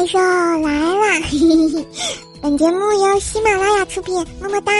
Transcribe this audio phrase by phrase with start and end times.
[0.00, 0.80] 怪兽来
[1.20, 1.84] 了！
[2.40, 4.72] 本节目由喜马拉雅出品，么么哒。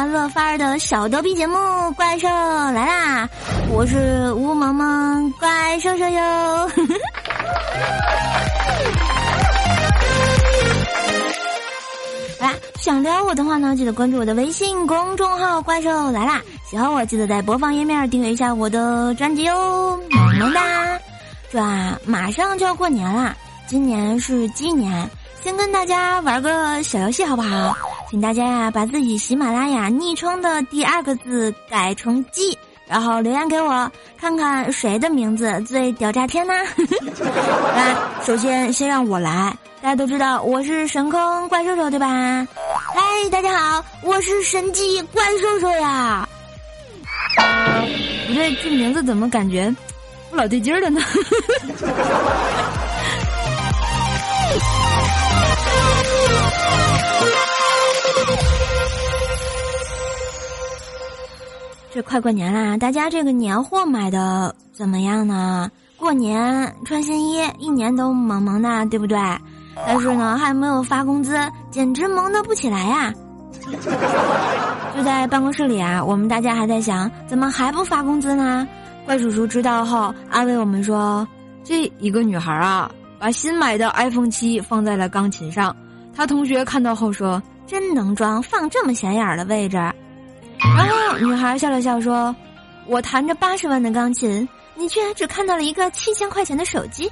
[0.00, 1.58] 欢乐范儿的小逗逼节目
[1.92, 3.26] 《怪兽来啦》，
[3.68, 6.70] 我是吴萌萌怪兽兽哟。
[12.40, 16.40] 来，想撩我的话呢，记得关注我的微信公众号“怪兽来啦”。
[16.64, 20.98] 喜欢我，记得在播放页面订阅一下我的专辑哟，萌萌哒！
[21.52, 25.10] 这啊，马上就要过年啦，今年是鸡年。
[25.42, 27.76] 先跟大家玩个小游戏好不好？
[28.10, 36.52] 请大家呀把自己喜马拉雅昵称的第二个字改成“鸡”，然后留言给我，看看谁的名字最屌炸天呢？
[37.76, 37.94] 来，
[38.24, 39.56] 首先先让我来。
[39.80, 42.44] 大家都知道我是神坑怪兽兽对吧？
[42.64, 43.00] 嗨，
[43.30, 46.28] 大家好，我是神鸡怪兽兽呀。
[48.26, 49.72] 不对，这名字怎么感觉
[50.30, 51.00] 不老对劲儿的呢？
[61.92, 65.68] 这快过年啦，大家这个年货买的怎么样呢？
[65.96, 69.18] 过年穿新衣，一年都萌萌的，对不对？
[69.74, 71.36] 但是呢，还没有发工资，
[71.68, 73.12] 简直萌的不起来呀！
[74.96, 78.66] 就在办公室里啊，我们大家还在想，怎么还不发工资呢？
[79.04, 81.26] 怪叔叔知道后安慰我们说
[81.64, 82.88] ：“这一个女孩啊，
[83.18, 85.74] 把新买的 iPhone 七放在了钢琴上，
[86.14, 89.76] 她同学看到后说，真能装，放这么显眼的位置。”
[90.76, 92.34] 然后女孩笑了笑说
[92.86, 97.10] ：“我弹着八十万的钢琴，你却只看到了一个七千块钱的手机。”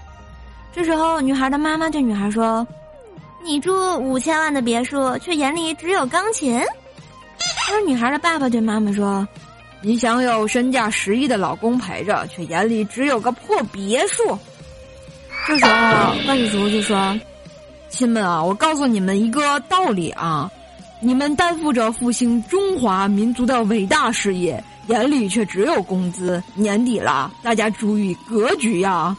[0.73, 2.67] 这时候，女孩的妈妈对女孩说
[3.43, 6.61] ：“你住五千万的别墅，却眼里只有钢琴。
[7.73, 9.27] ”而女孩的爸爸对妈妈说
[9.81, 14.39] ：“你想有身价十亿的老公陪着，却眼里只有个破别墅。
[15.49, 17.19] ”这时候，怪叔叔就说
[17.89, 20.51] ：“亲们啊，我告诉你们一个道理啊。”
[21.01, 26.43] 你们担负着复兴中华民族的伟大事业，眼里却只有工资。
[26.55, 29.17] 年底了，大家注意格局呀！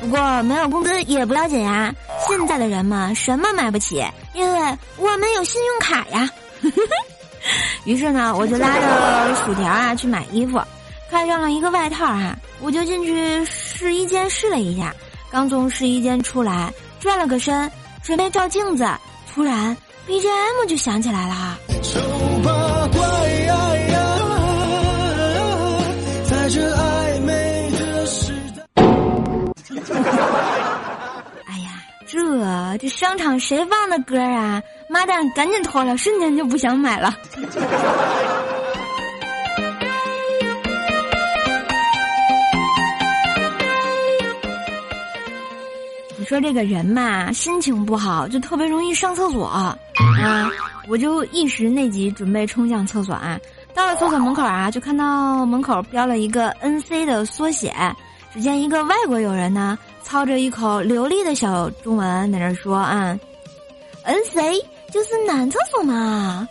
[0.00, 1.94] 不过没有工资也不要紧呀。
[2.28, 4.04] 现在的人嘛，什么买不起？
[4.34, 6.28] 因为我们有信用卡呀。
[7.84, 10.60] 于是呢，我就拉着薯条啊去买衣服。
[11.12, 14.94] 穿上了一个外套啊，我就进去试衣间试了一下。
[15.30, 17.70] 刚从试衣间出来，转了个身，
[18.02, 18.88] 准备照镜子，
[19.30, 19.76] 突然
[20.08, 21.58] BGM 就响起来了。
[21.82, 22.00] 丑
[22.42, 22.50] 八
[22.88, 23.02] 怪，
[26.24, 28.64] 在这暧昧的时代。
[31.46, 34.62] 哎呀，这这商场谁放的歌啊？
[34.88, 37.14] 妈蛋，赶紧脱了，瞬间就不想买了。
[46.32, 49.76] 说这个人嘛，心情不好就特别容易上厕所啊！
[50.88, 53.38] 我就一时内急，准备冲向厕所啊。
[53.74, 57.74] 到了厕所门口啊，就看到门口标了一个 “N C” 的缩写。
[58.32, 63.14] 只见一个外国友人呢，操着一口流利的小中文在那说啊
[64.04, 64.58] ：“N C
[64.90, 66.48] 就是男厕所嘛。”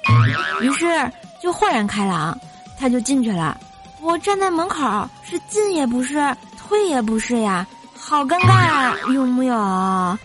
[0.61, 0.85] 于是
[1.41, 2.39] 就豁然开朗，
[2.77, 3.59] 他就进去了。
[3.99, 6.19] 我站在门口，是进也不是，
[6.55, 7.65] 退也不是呀。
[8.03, 9.53] 好尴尬，啊有木有？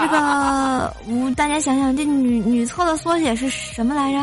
[0.00, 4.18] 这个，我大家想想，这女女厕的缩写是什么来着？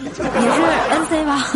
[0.00, 1.46] 也是 N C 吧？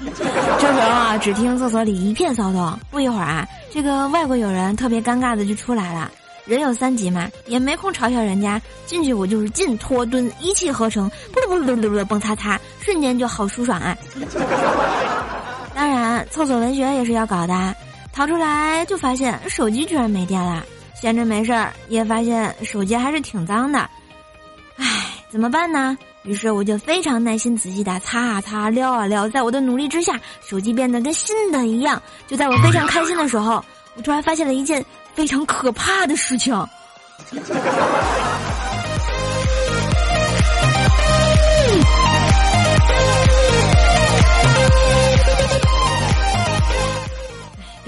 [0.58, 2.78] 这时候啊，只听厕所里一片骚动。
[2.90, 6.10] 不一会儿啊，这个外国友人特别尴尬的就出来了。
[6.46, 8.60] 人有三急嘛，也没空嘲笑人家。
[8.86, 13.96] 进去我就是进拖蹲一气呵成，不不不不不蹦擦擦，瞬间就好舒爽啊！
[15.74, 17.74] 当然，厕所文学也是要搞的。
[18.12, 20.64] 掏出来就发现手机居然没电了。
[20.94, 23.78] 闲着没事儿，也发现手机还是挺脏的。
[24.76, 25.96] 唉，怎么办呢？
[26.24, 29.26] 于是我就非常耐心仔细的擦啊擦，撩啊撩。
[29.26, 32.02] 在我的努力之下，手机变得跟新的一样。
[32.26, 33.64] 就在我非常开心的时候，
[33.94, 34.84] 我突然发现了一件
[35.14, 36.54] 非常可怕的事情。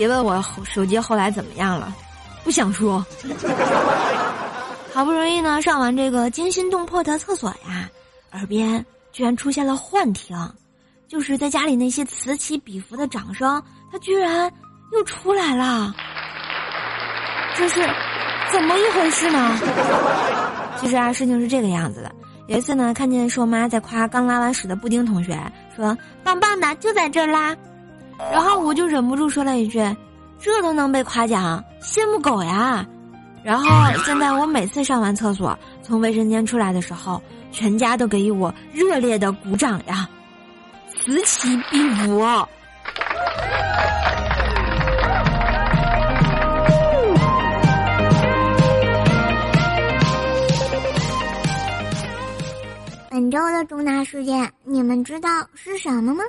[0.03, 1.95] 别问我手机后来怎么样了，
[2.43, 3.07] 不想说。
[4.93, 7.89] 好不容易呢，上完这个惊心动魄的厕所呀，
[8.33, 10.37] 耳边居然出现了幻听，
[11.07, 13.63] 就是在家里那些此起彼伏的掌声，
[13.93, 14.53] 它居然
[14.91, 15.95] 又出来了。
[17.55, 17.81] 这是
[18.51, 19.57] 怎么一回事呢？
[20.81, 22.13] 其实啊，事情是这个样子的。
[22.49, 25.41] 有一次呢，看见硕妈在夸刚拉完屎的布丁同学，
[25.77, 27.57] 说棒棒的就在这儿拉。
[28.31, 29.81] 然后我就忍不住说了一句
[30.39, 32.87] ：“这都能被夸奖，羡慕狗呀！”
[33.43, 33.67] 然后
[34.05, 37.21] 现在我每次上完厕所，从卫生间出来的时候，
[37.51, 40.09] 全家都给予我热烈的鼓掌呀，
[40.89, 42.25] 此起彼伏。
[53.11, 56.23] 本周的重大事件，你们知道是什么吗？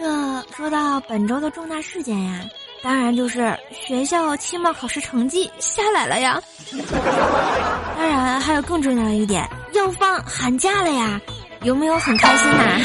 [0.00, 2.40] 这说到本周的重大事件呀，
[2.82, 6.40] 当然就是学校期末考试成绩下来了呀。
[7.98, 11.20] 当然还有更重要的一点，要放寒假了呀，
[11.64, 12.80] 有没有很开心呐？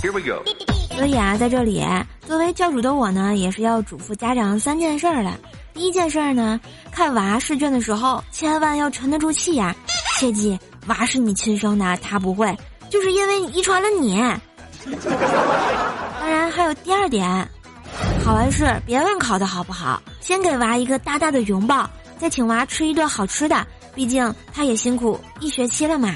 [0.02, 0.42] Here we go。
[0.96, 1.84] 所以啊，在这里
[2.26, 5.30] 作为教主的我呢，也是要嘱咐家长三件事儿的。
[5.74, 6.58] 第一件事儿呢，
[6.90, 9.76] 看娃试卷的时候，千万要沉得住气呀，
[10.18, 12.56] 切记娃是你亲生的，他不会。
[12.90, 14.16] 就是因为遗传了你。
[16.20, 17.48] 当然还有第二点，
[18.24, 21.88] 考完试别问考的好不好，先给娃一个大大的拥抱，
[22.18, 26.14] 再请娃吃一顿好吃的，毕竟他也辛苦一学期了嘛。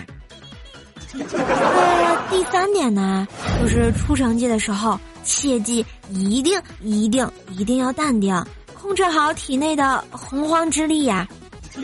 [1.12, 3.26] 呃，第三点呢，
[3.60, 8.40] 就是出成绩的时候，切记一定一定一定要淡定，
[8.80, 11.26] 控制好体内的洪荒之力呀。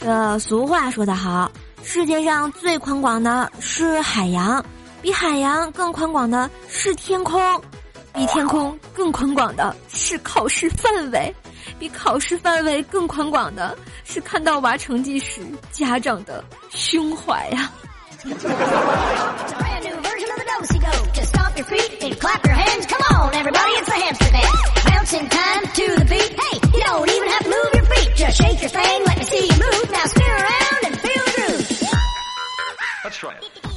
[0.00, 1.50] 这俗话说得好。
[1.90, 4.62] 世界上最宽广的是海洋，
[5.00, 7.40] 比海洋更宽广的是天空，
[8.12, 11.34] 比天空更宽广的是考试范围，
[11.78, 13.74] 比考试范围更宽广的
[14.04, 15.40] 是看到娃成绩时
[15.72, 17.72] 家长的胸怀呀。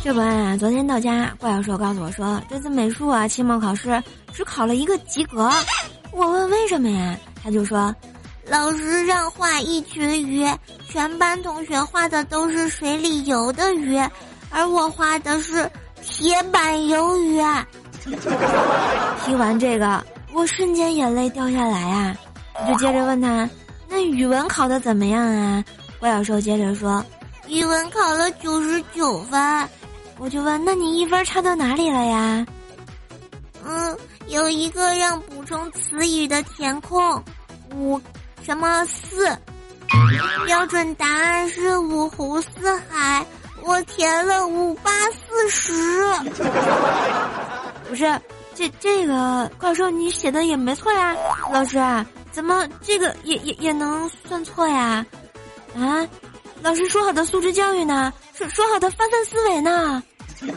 [0.04, 4.02] 这不啊，昨天到家，怪教授告诉我说，这次美术啊期末考试
[4.34, 5.48] 只考了一个及格。
[6.12, 7.16] 我问为什么呀？
[7.44, 7.96] 他就说，
[8.48, 10.44] 老师让画一群鱼，
[10.90, 13.96] 全班同学画的都是水里游的鱼，
[14.50, 15.70] 而我画的是
[16.02, 17.40] 铁板鱿鱼。
[19.24, 20.04] 听完这个，
[20.34, 22.18] 我瞬间眼泪掉下来啊！
[22.60, 23.48] 我就接着问他，
[23.88, 25.64] 那语文考的怎么样啊？
[26.00, 27.06] 怪教授接着说。
[27.48, 29.70] 语文考了九十九分，
[30.22, 32.46] 我就问：那你一分差到哪里了呀？
[33.66, 37.24] 嗯，有一个让补充词语的填空，
[37.74, 38.00] 五
[38.44, 39.36] 什么四，
[40.46, 43.26] 标准答案是五湖四海，
[43.64, 45.74] 我填了五八四十。
[47.90, 48.22] 不是，
[48.54, 51.16] 这这个怪兽你写的也没错呀，
[51.52, 51.80] 老师，
[52.32, 55.04] 怎么这个也也也能算错呀？
[55.76, 56.08] 啊？
[56.62, 58.14] 老师说好的素质教育呢？
[58.36, 60.04] 说说好的发散思维呢？
[60.42, 60.50] 当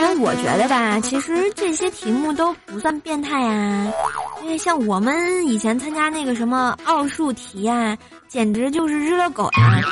[0.00, 3.92] 然，我觉得吧，其实这些题目都不算变态呀，
[4.42, 7.94] 因为像我们以前参加那个什么奥数题呀，
[8.28, 9.82] 简直就是日了狗呀。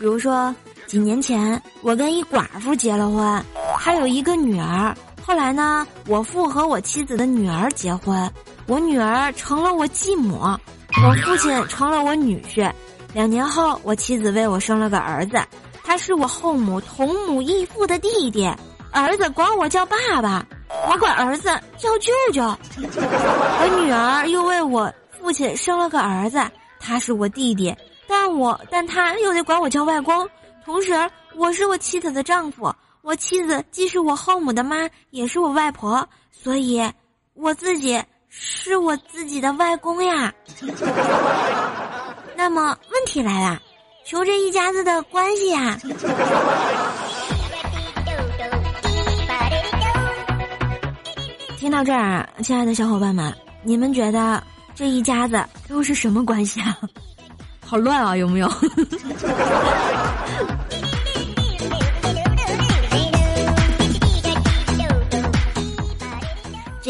[0.00, 0.52] 比如说。
[0.86, 3.44] 几年前，我跟一寡妇结了婚，
[3.78, 4.92] 还有一个女儿。
[5.30, 8.28] 后来呢，我父和我妻子的女儿结婚，
[8.66, 12.68] 我女儿成了我继母，我父亲成了我女婿。
[13.14, 15.40] 两年后，我妻子为我生了个儿子，
[15.84, 18.52] 他是我后母同母异父的弟弟。
[18.90, 20.44] 儿子管我叫爸爸，
[20.90, 22.42] 我管儿子叫舅舅。
[22.76, 26.42] 我女儿又为我父亲生了个儿子，
[26.80, 27.72] 他是我弟弟，
[28.08, 30.28] 但我但他又得管我叫外公。
[30.64, 30.92] 同时，
[31.36, 36.82] 我是我妻子的丈夫，我妻子既是我后母的妈，也是我外婆，所以
[37.34, 40.32] 我自己是我自己的外公呀。
[42.36, 43.60] 那么问题来了，
[44.04, 45.78] 求这一家子的关系呀。
[51.58, 54.42] 听到这儿，亲爱的小伙伴们，你们觉得
[54.74, 56.76] 这一家子都是什么关系啊？
[57.64, 58.50] 好乱啊，有没有？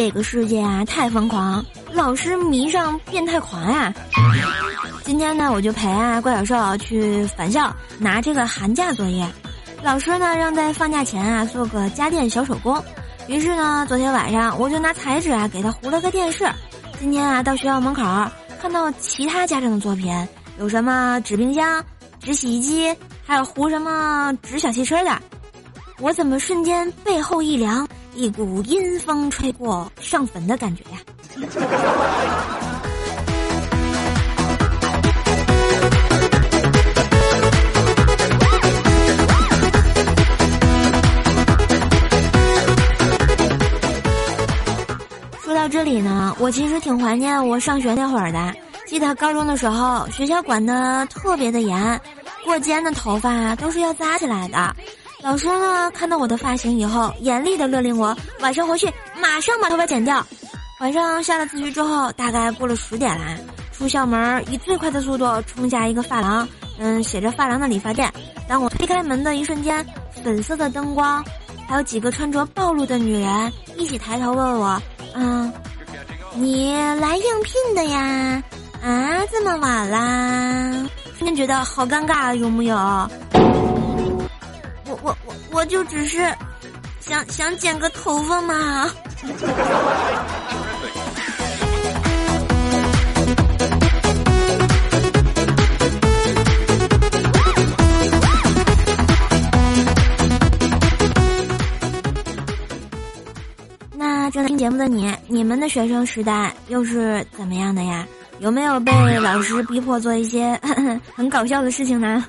[0.01, 3.93] 这个世界啊，太疯狂，老师迷上变态狂啊！
[5.05, 9.31] 今天呢，我就陪啊怪小兽去返校拿这个寒假作业，
[9.83, 12.83] 老师呢让在放假前啊做个家电小手工。
[13.29, 16.51] 于是呢，昨天晚上我就拿彩纸啊给他糊了个电视。
[16.99, 18.03] 今天啊到学校门口
[18.59, 20.11] 看到其他家长的作品，
[20.59, 21.85] 有什么纸冰箱、
[22.23, 25.11] 纸洗衣机，还有糊什么纸小汽车的。
[25.99, 30.99] 我怎么瞬间背后一凉，一股阴风吹过，上坟的感觉呀！
[45.43, 48.55] 说到这里呢，我其实挺怀念我上学那会儿的。
[48.87, 52.01] 记得高中的时候，学校管的特别的严，
[52.45, 54.77] 过肩的头发都是要扎起来的。
[55.23, 60.27] 老师呢，看到我的发型以后，严厉的勒令我晚上回去马上把头发剪掉。
[60.81, 63.37] 晚上下了自习之后，大概过了十点了，
[63.71, 66.49] 出校门以最快的速度冲下一个发廊，
[66.79, 68.11] 嗯，写着发廊的理发店。
[68.49, 69.85] 当我推开门的一瞬间，
[70.25, 71.23] 粉色的灯光，
[71.69, 74.83] 还有几个穿着暴露的女人一起抬头问我。
[75.15, 75.53] 嗯，
[76.35, 78.43] 你来应聘的呀？
[78.83, 80.89] 啊，这么晚啦？
[81.19, 82.75] 瞬间觉得好尴尬，有木有？
[85.53, 86.19] 我就只是
[87.01, 88.91] 想想剪个头发嘛。
[103.93, 108.07] 那正在听节目的你，你们的学生时代又是怎么样的呀？
[108.41, 110.59] 有没有被老师逼迫做一些
[111.15, 112.25] 很搞笑的事情呢？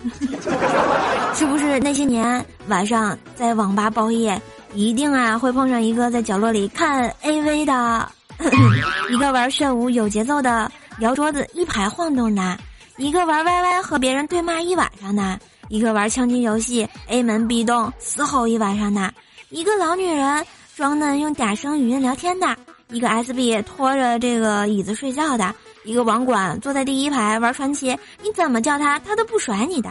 [1.33, 4.39] 是不是那些年晚上在网吧包夜，
[4.73, 8.11] 一定啊会碰上一个在角落里看 AV 的，
[9.09, 12.57] 一个玩炫舞有节奏的摇桌子一排晃动的，
[12.97, 15.39] 一个玩 YY 和别人对骂一晚上的，
[15.69, 19.11] 一个玩枪击游戏 A 门 B 洞嘶吼一晚上的，
[19.49, 20.45] 一个老女人。
[20.73, 22.47] 装嫩用嗲声语音聊天的
[22.91, 29.89] 一个 SB 拖着这个椅子睡觉的一个网管坐在第一排玩传奇，你怎么叫他他都不甩你的。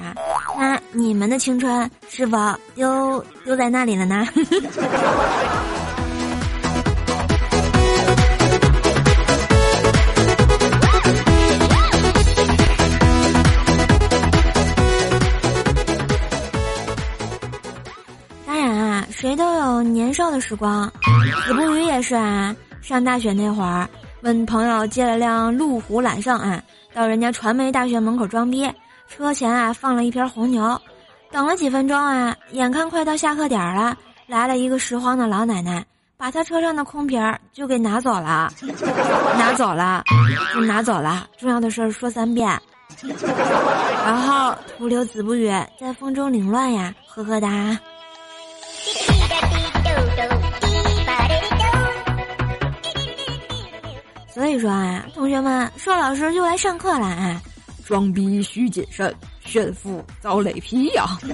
[0.59, 2.37] 那你们的青春是否
[2.75, 4.27] 丢丢在那里了呢？
[18.47, 20.93] 当然啊谁都有年少的时光，
[21.47, 22.55] 子不语也是啊。
[22.81, 23.89] 上大学那会儿，
[24.23, 28.71] 问朋友借了辆路虎揽胜啊，到人家传媒大学门口装逼，
[29.09, 30.81] 车前啊放了一瓶红牛，
[31.31, 33.97] 等了几分钟啊，眼看快到下课点了，
[34.27, 35.85] 来了一个拾荒的老奶奶，
[36.17, 38.51] 把他车上的空瓶儿就给拿走了，
[39.39, 40.03] 拿走了，
[40.55, 42.61] 就拿走了，重要的事儿说三遍，
[44.05, 47.79] 然后徒留子不语在风中凌乱呀，呵呵哒。
[54.33, 57.43] 所以说啊，同学们，说老师又来上课了啊！
[57.85, 61.19] 装逼需谨慎，炫富遭雷劈呀！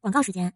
[0.00, 0.52] 广告时间。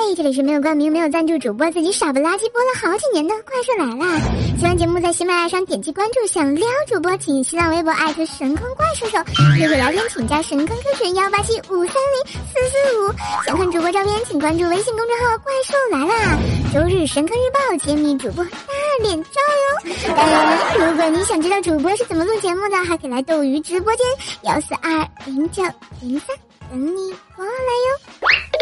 [0.00, 4.20] 嘿，这里是没有冠名、没有赞助，主播自己傻不拉几播了好几年的怪兽来了。
[4.56, 9.18] 喜欢节目在喜马拉雅上点击关注，想撩主播请新浪微博艾特神坑怪兽手，
[9.58, 13.12] 约会聊天请加神坑 Q 群幺八七五三零四四五。
[13.44, 16.38] 想看主播照片请关注微信公众号怪兽来了。
[16.72, 18.50] 周日神坑日报揭秘主播大
[19.02, 19.40] 脸照
[19.84, 20.14] 哟。
[20.14, 24.06] 当然，如果你想知道主播是怎么录节目的，还可以来斗鱼直播间
[24.42, 25.60] 幺四二零九
[26.00, 26.36] 零三
[26.70, 28.57] 等你过来哟。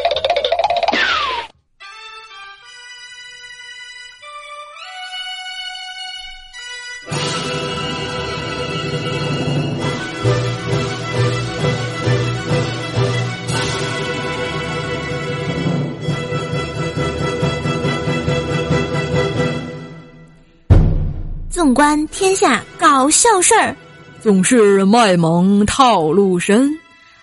[21.66, 23.74] 纵观天下搞笑事儿，
[24.22, 26.70] 总是卖萌套路深。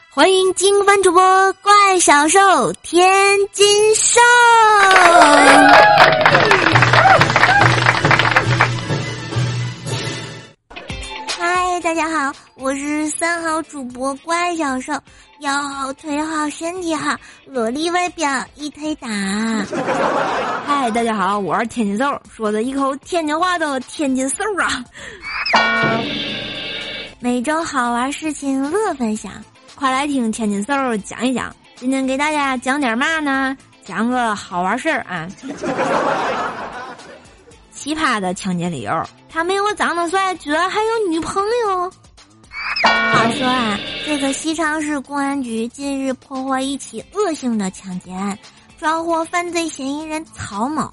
[0.09, 4.19] 欢迎金番主播怪小兽天津兽。
[11.37, 14.91] 嗨，大家好，我是三好主播怪小兽，
[15.43, 19.09] 腰好腿好身体好，萝莉外表一推打。
[20.65, 24.81] 嗨，大家好，我是天津瘦，说的一口天津话的天津瘦啊。
[27.19, 29.33] 每周好玩事情乐分享。
[29.75, 33.57] 快来听天津瘦讲一讲，今天给大家讲点嘛呢？
[33.83, 35.27] 讲个好玩事儿啊！
[37.75, 41.91] 奇葩的抢劫理由，他没我长得帅，居然还有女朋友。
[42.83, 48.37] 话说啊，这个西昌市公安局近日破获一起恶性的抢劫案，
[48.77, 50.91] 抓获犯罪嫌疑人曹某。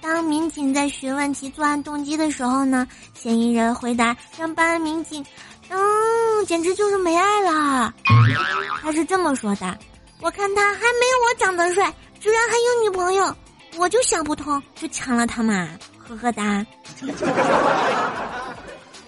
[0.00, 5.24] 当民警在询问其作案动机的时候呢，嫌疑人回答让办案民警。
[5.68, 7.92] 嗯，简直就是没爱了。
[8.82, 9.78] 他是这么说的
[10.20, 13.34] ：“我看他还没有我长得帅，居然还有女朋友，
[13.78, 15.66] 我就想不通，就抢了他嘛，
[15.98, 16.64] 呵呵哒。”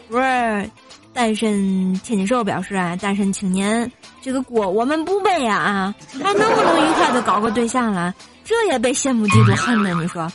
[0.08, 0.70] 不是，
[1.14, 3.90] 单身天津兽表示啊，单身青年
[4.20, 8.12] 这个锅我们不背啊啊，还能不能愉快的搞个对象了？
[8.44, 9.94] 这也被羡慕嫉妒恨呢？
[10.02, 10.30] 你说？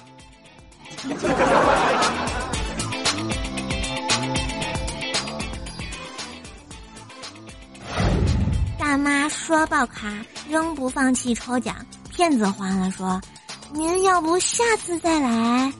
[8.79, 10.07] 大妈刷爆卡，
[10.49, 11.75] 仍不放弃抽奖。
[12.09, 13.21] 骗子慌了，说
[13.71, 15.71] ：“您要不下次再来？”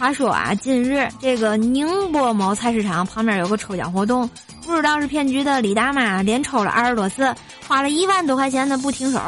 [0.00, 4.26] 话说啊，近日这个宁波某菜市场旁边有个抽奖活动，
[4.64, 7.34] 不知道是骗局的李大妈连抽了二十多次，
[7.68, 9.20] 花了一万多块钱的不停手，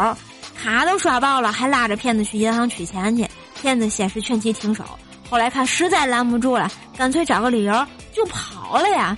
[0.57, 3.29] 卡都刷爆了，还拉着骗子去银行取钱去。
[3.61, 4.83] 骗子先是劝其停手，
[5.29, 9.15] 后来看实在拦不住了，干脆找个理由就跑了呀。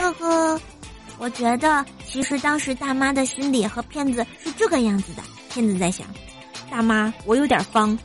[0.00, 0.60] 呵呵，
[1.18, 5.22] 我觉得其实当时大妈的心里和骗子是这个样子的。
[5.50, 6.06] 骗子在想，
[6.70, 7.96] 大妈我有点方。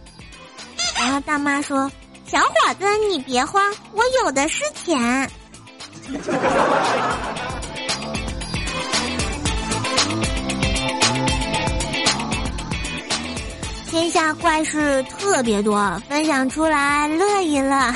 [0.99, 1.91] 然后大妈说
[2.25, 5.29] ：“小伙子，你别慌，我有的是钱。”
[13.89, 17.93] 天下怪事特别多，分享出来乐一乐。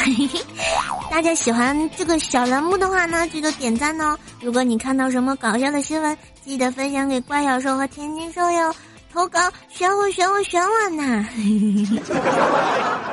[1.12, 4.18] 大家喜欢这个小栏目的话呢，记得点赞哦。
[4.42, 8.74] 如果你看到什么搞笑的新闻，记得分享给怪小兽和天津兽哟。
[9.14, 11.26] 投稿选我选我选我呢！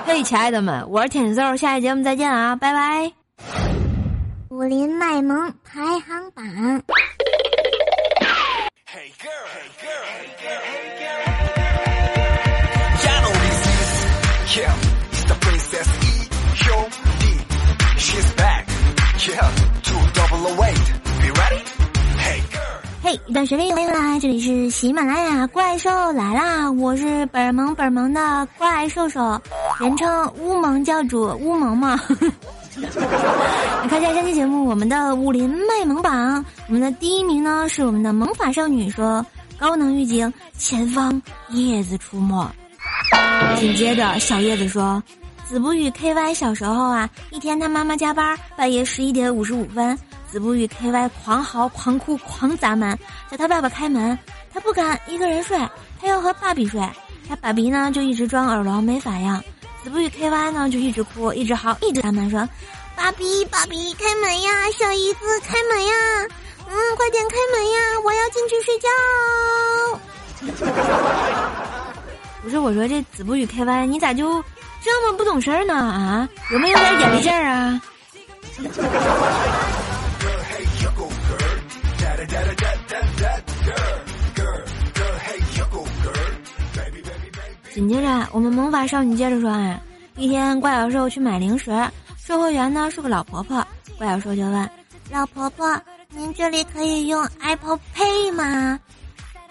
[0.08, 3.12] 嘿，亲爱的们，我是天秀，下期节目再见啊，拜拜。
[4.48, 6.82] 武林卖萌排行榜。
[23.10, 26.70] 嘿，一段旋律欢迎来，这里是喜马拉雅怪兽来啦！
[26.70, 29.40] 我是本萌本萌的怪兽兽，
[29.80, 31.98] 人称乌蒙教主乌蒙嘛。
[32.76, 39.24] 来看一下上期节目，我们的武林卖萌榜，我们的第一名呢是我们的萌法少女说
[39.58, 42.46] 高能预警前方叶子出没。
[43.56, 45.02] 紧接着小叶子说，
[45.46, 49.98] 子不语 KY 小时候啊，一天他妈妈加班，半夜十一点五十五分。
[50.30, 52.98] 子不语 KY 狂嚎狂哭狂砸门，
[53.30, 54.18] 叫他爸爸开门，
[54.52, 55.58] 他不敢一个人睡，
[56.00, 56.80] 他要和爸比睡。
[57.28, 59.42] 他爸比呢就一直装耳聋没反应，
[59.82, 62.48] 子不语 KY 呢就一直哭一直嚎一直砸门说
[62.96, 65.92] ：“爸比爸比开门呀，小姨子开门呀，
[66.68, 68.88] 嗯快点开门呀，我要进去睡觉。”
[72.42, 74.42] 不是我说这子不语 KY 你咋就
[74.82, 76.28] 这么不懂事儿呢啊？
[76.50, 77.82] 有没有点眼力劲儿啊？
[87.74, 89.80] 紧接着，我们萌法少女接着说：“啊，
[90.16, 91.70] 一天，怪小兽去买零食，
[92.16, 93.64] 售货员呢是个老婆婆。
[93.96, 94.70] 怪小兽就问
[95.10, 98.80] 老婆婆：‘您这里可以用 Apple Pay 吗？’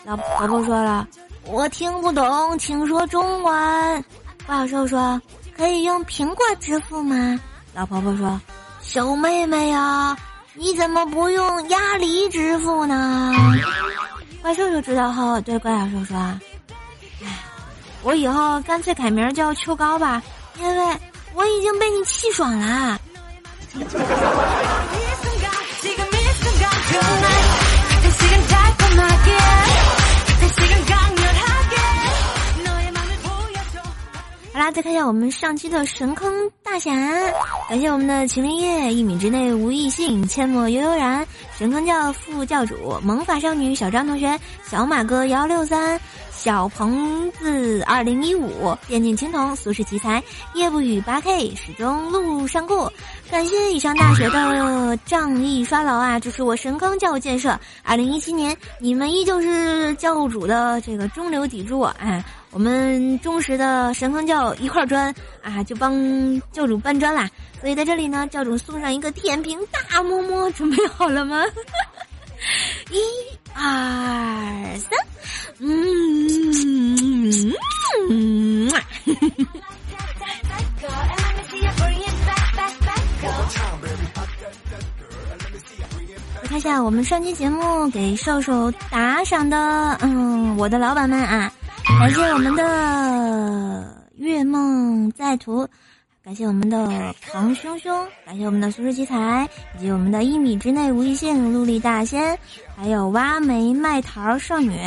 [0.04, 1.08] 老婆婆说了
[1.48, 4.06] ：‘我听不懂，请说中文。’
[4.46, 5.22] 怪小兽说
[5.56, 7.40] ：‘可以用苹果支付吗？’
[7.74, 8.42] 老婆婆说
[8.82, 10.18] ：‘小妹妹呀，
[10.58, 13.32] 你怎么不用鸭梨支付呢？’
[14.42, 16.18] 怪兽就知道后对怪兽说。”
[18.04, 20.22] 我以后干脆改名叫秋高吧，
[20.60, 20.98] 因为
[21.34, 22.97] 我已经被你气爽了。
[34.72, 36.30] 再看一下我们上期的神坑
[36.62, 36.92] 大侠，
[37.70, 41.26] 感谢我们的秦林叶一米之内无异性，阡陌悠悠然，
[41.58, 44.38] 神坑教副教主，萌法少女小张同学，
[44.70, 46.00] 小马哥幺六三。
[46.38, 50.24] 小鹏子二零一五，电竞青铜，俗世奇才，
[50.54, 52.94] 夜不语八 K，始终路上过。
[53.32, 57.60] 感谢以上大学的仗义刷劳啊，支持我神坑教建设。
[57.84, 65.92] 二零一七年，你们依旧是教主的这个中流砥柱，哎，我们忠实的神坑教一块砖啊，就帮
[66.52, 67.28] 教主搬砖啦。
[67.60, 71.44] 所以在这里呢，教主送上一个舔屏大么么，准备好了吗？
[72.92, 73.00] 一、
[73.56, 74.92] 二、三。
[75.60, 76.07] 嗯，
[86.68, 91.50] 下我们上期节目给瘦瘦打赏的，嗯，我的老板们啊，
[91.98, 95.66] 感谢我们的月梦在途。
[96.26, 102.38] 感谢我们的庞兄兄，感谢我们的苏世奇才，以及我们的一米之内无异性陆力大仙，
[102.76, 104.78] 还有挖煤卖桃少女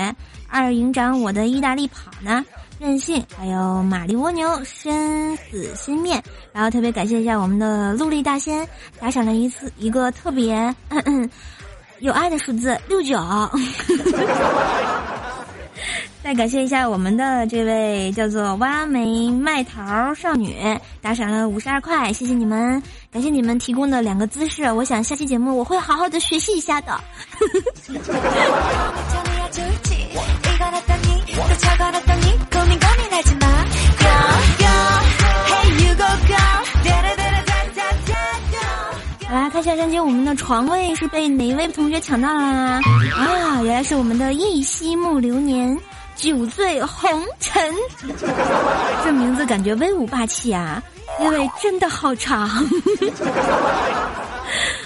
[0.50, 2.44] 二营长，我的意大利跑呢，
[2.78, 10.74] 任性，还有玛丽蜗牛生死心面，然后特别感谢一下我们的陆力大仙，打赏了一次一个特别
[12.00, 13.16] 有爱的数字六九。
[16.22, 20.54] 再感谢一下我们的这位叫做挖煤卖桃少女，
[21.00, 27.00] 打赏了五十二块，谢谢你们，感谢你们提供的两个姿势，我想下期节目我会好好的学习一下的。
[39.76, 42.80] 上期我们的床位是被哪一位同学抢到了啊？
[43.14, 45.78] 啊，原来是我们的一夕暮流年。
[46.16, 47.74] 酒醉红尘，
[49.02, 50.82] 这名字感觉威武霸气啊！
[51.18, 52.44] 因为真的好长。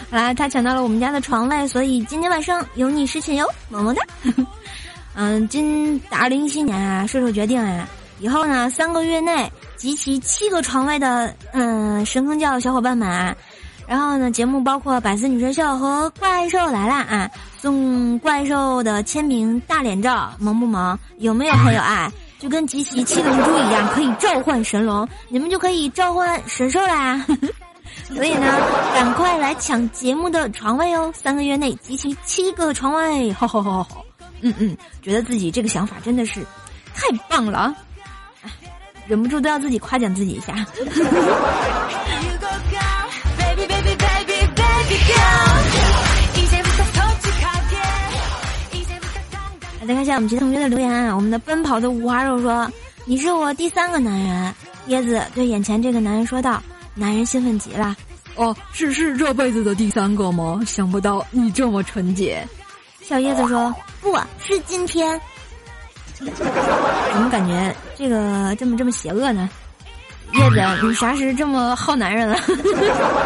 [0.09, 4.03] 好啦，他抢到了我们家的床位，所以今天晚上有你侍寝哟，么么哒。
[5.17, 7.89] 嗯，今二零一七年啊，射手决定啊，
[8.21, 13.35] 以后呢三个月内集齐七个床位的嗯神坑教小伙伴们啊。
[13.87, 20.99] 然后呢，节目包括百思女神秀和怪兽来了啊，送怪兽的签名大脸照，萌不萌？
[21.19, 22.11] 有没有很有爱？
[22.39, 27.25] 就跟集齐七龙珠一样，可以召唤神龙，你们就可以召唤神兽啦。
[28.15, 28.47] 所以呢，
[28.95, 31.13] 赶快来抢节目的床位哦！
[31.15, 34.05] 三个月内集齐七个床位，好好好好好。
[34.41, 36.41] 嗯嗯，觉得自己这个想法真的是
[36.95, 37.75] 太棒了，
[39.07, 40.55] 忍不住都要自己夸奖自己一下。
[49.87, 52.71] 再看一下我们其他同学的留言啊，我们的奔跑的五花肉说
[53.05, 54.55] ：“你是我第三个男人。”
[54.89, 56.63] 椰子对眼前这个男人说道
[56.95, 57.95] ：“男人兴奋极了。”
[58.37, 60.61] 哦，是是这辈子的第三个吗？
[60.67, 62.47] 想不到你这么纯洁。
[63.01, 65.21] 小叶子说：“不是今天。”
[66.15, 69.49] 怎么感觉这个这么这么邪恶呢？
[70.33, 72.37] 叶子，你啥时这么好男人了？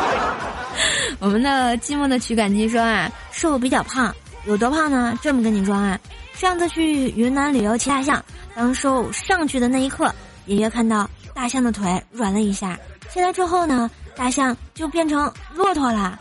[1.21, 4.15] 我们的寂寞的取感机说啊，瘦比较胖，
[4.47, 5.19] 有多胖呢？
[5.23, 5.99] 这么跟你说啊，
[6.39, 8.25] 上次去云南旅游骑大象，
[8.55, 10.15] 当瘦上去的那一刻，
[10.47, 12.79] 隐约看到大象的腿软了一下，
[13.11, 16.17] 下来之后呢，大象就变成骆驼了，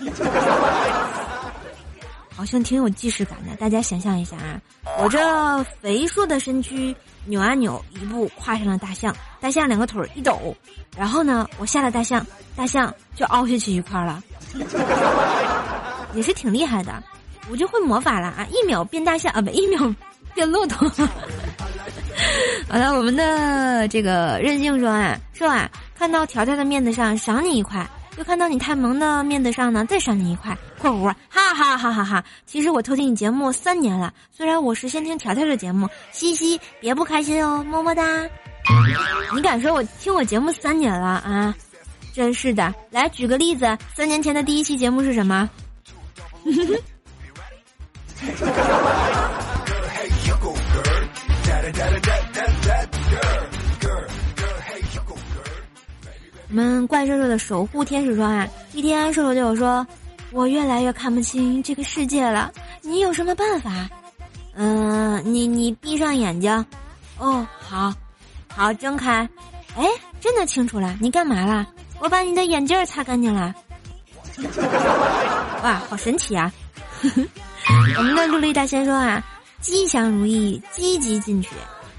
[2.34, 3.54] 好像挺有既视感的。
[3.54, 4.60] 大家想象一下啊，
[4.98, 6.92] 我这肥硕的身躯
[7.26, 10.52] 扭啊扭，一步跨上了大象，大象两个腿一抖。
[10.96, 14.20] 然后呢，我下了大象，大象就凹下去一块了，
[16.12, 17.00] 也是挺厉害的。
[17.50, 18.46] 我就会魔法了啊！
[18.50, 19.94] 一秒变大象啊，不，一秒
[20.34, 20.88] 变骆驼。
[22.68, 30.56] 好了，我们的这个任性说啊，说啊，看到条条的面子上赏你一块，又看到你太萌的面子上呢再赏你一块。
[30.78, 32.24] 括弧，哈哈哈哈哈！
[32.46, 38.02] 其实我偷听你节目三年了，虽然我是先听条条的节目，嘻嘻，别不开心哦，么么哒。
[39.34, 41.54] 你敢说我听我节目三年了啊？
[42.12, 42.72] 真是的！
[42.90, 45.50] 来举个例子，三年前的第一期节目是什么？
[56.48, 59.84] 我们怪兽兽的守护天使说啊，一天兽兽对我说
[60.30, 63.88] ：“我越来越看不清这个世界了，你有什么办法？”
[64.54, 66.64] 嗯，你你闭上眼睛。
[67.18, 67.92] 哦，好。
[68.56, 69.28] 好，睁开，
[69.76, 69.84] 哎，
[70.20, 70.96] 真的清楚了。
[71.00, 71.66] 你干嘛啦？
[71.98, 73.52] 我把你的眼镜擦干净了。
[75.64, 76.52] 哇，好神奇啊！
[77.02, 77.22] 呵呵
[77.96, 79.22] 我们的陆力大仙说啊，
[79.60, 81.50] 吉祥如意，积极进取。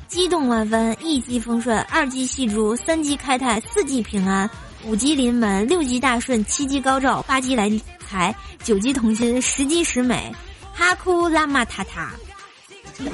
[0.08, 4.50] 激动万分，一击丰顺，二击细珠，三击开泰，四季平安，
[4.86, 7.70] 五击临门，六级大顺，七级高照，八级来
[8.08, 8.34] 财，
[8.64, 10.34] 九级同心，十级十美，
[10.74, 12.12] 哈库拉玛塔塔。
[12.98, 13.10] 你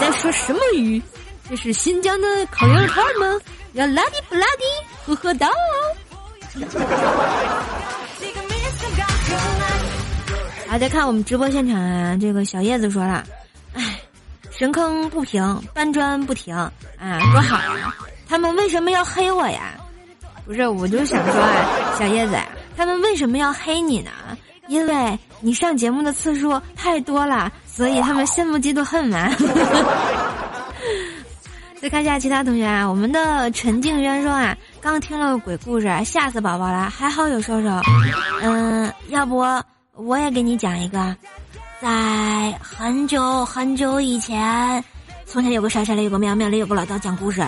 [0.00, 1.02] 在说什么鱼？
[1.50, 3.38] 这是新疆的烤羊肉串吗？
[3.74, 4.64] 要拉蒂不拉蒂？
[5.04, 5.50] 呵呵哒。
[10.74, 13.22] 啊，在看我们直播现场啊，这个小叶子说了，
[13.74, 14.00] 哎，
[14.50, 16.72] 神坑不平，搬砖不停啊，
[17.30, 17.94] 多好呀！
[18.28, 19.74] 他们为什么要黑我呀？
[20.44, 22.36] 不是，我就想说啊，小叶子，
[22.76, 24.10] 他们为什么要黑你呢？
[24.66, 29.30] 因为你上节目的次数太多了，所以他们羡慕嫉妒恨嘛。
[31.80, 37.68] 再看一下其他同学啊，我们的陈静渊说啊，刚听了个鬼故事，吓死宝宝了，还好有瘦瘦。
[38.42, 39.38] 嗯，要不
[39.96, 41.16] 我也给你讲一个，
[41.80, 44.82] 在很久很久以前，
[45.24, 47.40] 从前有个山，山里有个庙，庙里有个老道讲故事。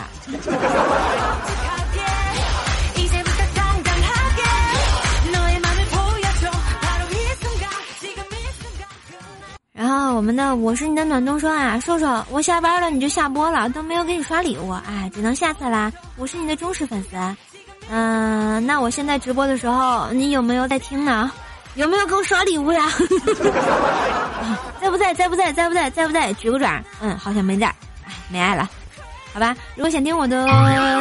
[9.72, 15.92] 然后我们的我是你的暖冬说啊，瘦瘦，我下班了你就下播了，都没有给你刷礼物，哎，只能下次啦。
[16.16, 17.16] 我是你的忠实粉丝，
[17.90, 21.30] 嗯，那我现在直播的时候，你有没有在听呢？
[21.76, 22.90] 有没有给我刷礼物呀？
[24.80, 25.12] 在不在？
[25.14, 25.52] 在不在？
[25.52, 25.90] 在不在？
[25.90, 26.32] 在不在？
[26.34, 26.82] 举个爪。
[27.00, 27.66] 嗯，好像没在。
[28.06, 28.68] 哎，没爱了。
[29.34, 30.46] 好吧，如果想听我的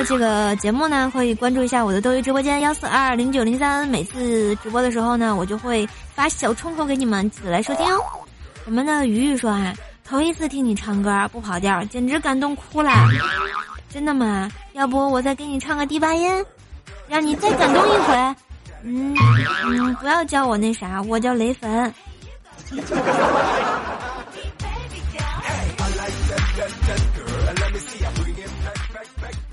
[0.03, 3.87] 这个节目呢，可以关注一下我的斗鱼直播间幺四二零九零三。
[3.87, 7.85] 每次直播的时候呢，我就会发小窗口给你们起来收听。
[8.65, 12.91] 我们的鱼鱼说啊，头一次听你唱歌不跑调，简直感动哭了。
[13.89, 14.51] 真的吗？
[14.73, 16.45] 要不我再给你唱个低八音，
[17.07, 18.35] 让你再感动一回。
[18.87, 19.15] 嗯
[19.65, 21.93] 嗯，不要叫我那啥，我叫雷粉。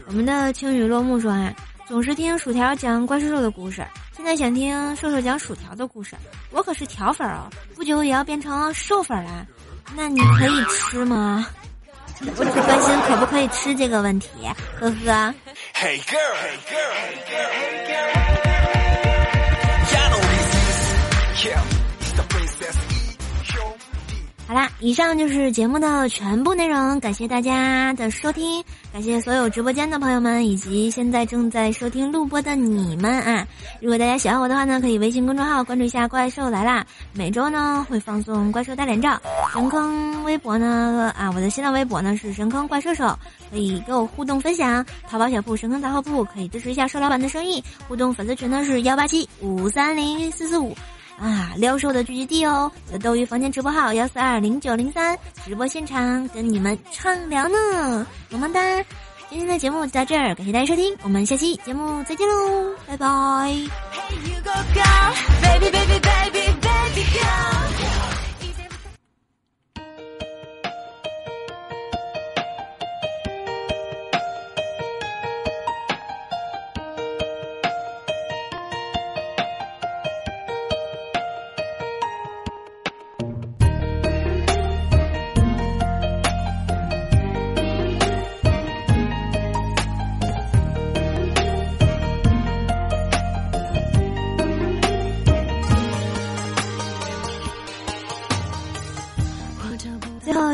[0.07, 1.51] 我们的青雨落幕说啊，
[1.89, 3.83] 总是听薯条讲怪兽兽的故事，
[4.15, 6.15] 现在想听瘦瘦讲薯条的故事。
[6.51, 9.47] 我可是条粉哦，不久也要变成瘦粉啦。
[9.97, 11.47] 那你可以吃吗？
[12.37, 14.29] 我只关心可不可以吃这个问题，
[14.79, 15.35] 呵呵
[15.75, 18.82] 嘿 girl 嘿 girl 嘿 girl 嘿 girl。
[24.47, 33.45] 好啦，以上就是节目的全部内容，感谢大家的收听，感谢所有直播间的朋友们，以及现在正在收听录播的你们啊！
[33.81, 39.21] 如果大家喜欢我的话呢，可以微信公众号关注一下“怪兽来啦”，每周呢会放送怪兽大脸照。
[39.53, 43.19] 神坑微博呢啊，我的新浪微博呢是神坑怪兽手，
[43.51, 44.85] 可以跟我互动分享。
[45.09, 47.63] 淘宝小铺神坑杂货铺可以支持一下瘦老板的生意。
[47.89, 50.77] 互动粉丝群呢是幺八七五三零四四五。
[51.19, 52.71] 啊，撩瘦的聚集地哦！
[52.91, 58.61] 在斗鱼房间直播号幺四二零九零三，直播现场跟你们畅聊呢，么么哒！
[59.31, 63.57] 今天的节目就到这儿，感谢大家收听，我们下期节目再见喽，拜拜。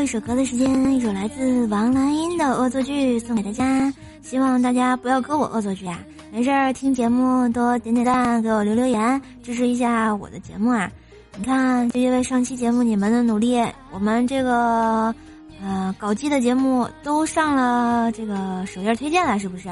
[0.01, 5.99] 一首歌的时间，一首来自王蓝音的恶作剧送给大家，希望大家不要跟我恶作剧啊！
[6.31, 10.89] 没事儿，听节目多点点赞，给我留留言，支持一下我的节目啊！
[11.37, 15.13] 你看，就因为上期节目你们的努力，我们这个
[15.61, 19.69] 呃搞基的节目都上了这个首页推荐了，是不是？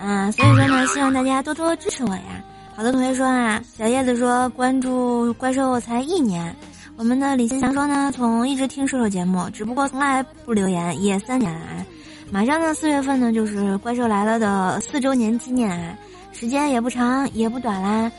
[0.00, 2.44] 嗯，所以说呢，希望大家多多支持我呀！
[2.76, 6.54] 好多同学说啊，小叶子说关注怪兽才一年。
[6.98, 11.86] 我们的李新祥说呢，从一直听射手节目，只不过从来不留言，也三年了啊。
[12.30, 15.94] 马上呢，四月份呢就是怪兽来了的四周年纪念啊，
[16.32, 18.10] 时间也不长也不短啦。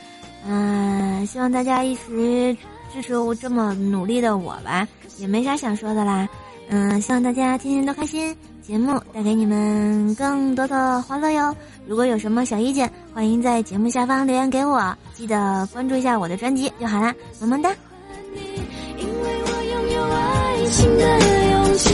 [0.46, 2.56] 嗯，希望大家一直
[2.92, 4.86] 支持我这么努力的我吧，
[5.18, 6.28] 也没啥想说的啦。
[6.68, 11.54] 嗯，希望大家天天都开心，节目带给你们更多的欢乐哟。
[11.84, 17.74] 如果有什么小意见，欢迎在节目下方留言给我，记得关注一下我的专辑就好啦，么么哒。
[20.70, 21.04] 新的
[21.50, 21.88] 勇气，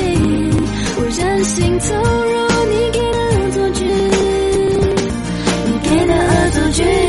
[0.97, 2.35] 我任性投入
[2.71, 3.85] 你给的恶作剧，
[5.67, 7.04] 你给的恶作剧。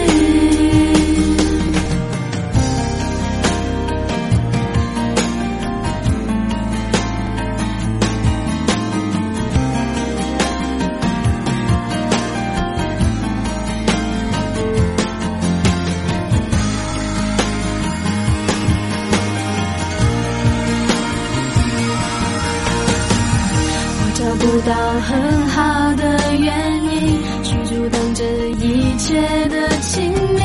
[24.66, 28.24] 到很好的原因去阻挡这
[28.54, 30.42] 一切的亲密，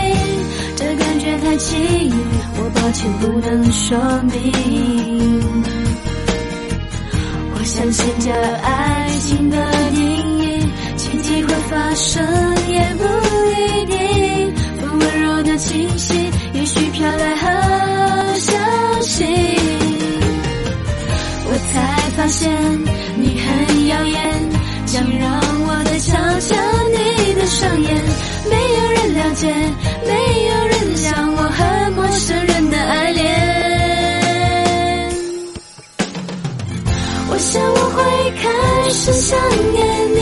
[0.76, 2.12] 这感觉太奇异，
[2.58, 4.42] 我抱歉不能说明。
[7.54, 9.56] 我相信这爱情的
[9.94, 9.98] 定
[10.38, 10.66] 义，
[10.98, 12.22] 奇迹会发生
[12.68, 13.04] 也不
[13.56, 14.54] 一定。
[14.82, 16.19] 风温柔的清晰，
[22.20, 22.52] 发现
[23.16, 24.20] 你很耀眼，
[24.84, 26.54] 想让我再瞧瞧
[26.92, 27.88] 你的双眼。
[28.44, 29.48] 没有人了解，
[30.06, 30.12] 没
[30.44, 33.24] 有人像我和陌生人的爱恋。
[37.30, 38.04] 我想我会
[38.36, 38.44] 开
[38.90, 39.38] 始想
[39.72, 39.80] 念
[40.14, 40.20] 你，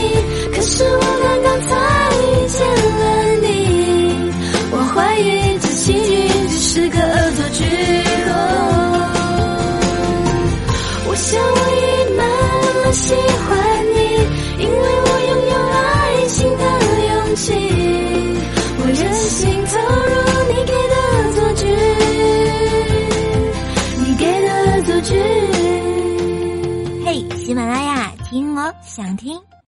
[0.55, 1.75] 可是我刚刚才
[2.15, 3.03] 遇见了
[3.41, 4.31] 你。
[4.71, 7.65] 我怀疑这奇迹只是个恶作剧。
[11.09, 12.21] 我想我已慢
[12.83, 13.49] 慢喜欢
[13.95, 13.97] 你，
[14.61, 15.81] 因为我拥有爱
[16.27, 16.63] 情的
[17.07, 17.43] 勇气。
[18.77, 19.73] 我任性投
[20.05, 20.13] 入
[20.53, 20.93] 你给的
[21.33, 21.61] 作剧，
[23.97, 24.47] 你给的
[24.83, 25.11] 作剧。
[27.03, 29.41] 嘿，喜马拉雅，听我想听。